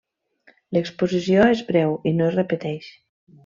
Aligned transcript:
L'exposició 0.77 1.45
és 1.57 1.63
breu 1.69 1.95
i 2.13 2.17
no 2.17 2.33
es 2.33 2.41
repeteix. 2.41 2.93